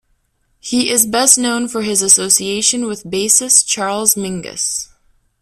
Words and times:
He 0.59 0.89
is 0.89 1.05
best 1.05 1.37
known 1.37 1.67
for 1.67 1.83
his 1.83 2.01
association 2.01 2.87
with 2.87 3.03
bassist 3.03 3.67
Charles 3.67 4.15
Mingus. 4.15 4.87